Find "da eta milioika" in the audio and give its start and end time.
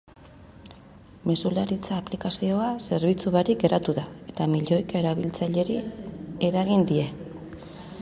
4.01-5.01